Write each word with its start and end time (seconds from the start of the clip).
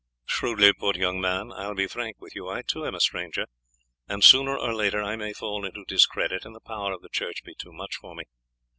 "Shrewdly 0.25 0.73
put, 0.73 0.95
young 0.95 1.21
sir. 1.21 1.51
I 1.55 1.67
will 1.67 1.75
be 1.75 1.85
frank 1.85 2.15
with 2.19 2.33
you. 2.33 2.49
I 2.49 2.63
too 2.63 2.87
am 2.87 2.95
a 2.95 2.99
stranger, 2.99 3.45
and 4.09 4.23
sooner 4.23 4.57
or 4.57 4.73
later 4.73 5.03
I 5.03 5.15
may 5.15 5.31
fall 5.31 5.63
into 5.63 5.85
discredit, 5.87 6.43
and 6.43 6.55
the 6.55 6.59
power 6.59 6.91
of 6.91 7.03
the 7.03 7.09
church 7.09 7.43
be 7.43 7.53
too 7.53 7.71
much 7.71 7.97
for 7.97 8.15
me. 8.15 8.23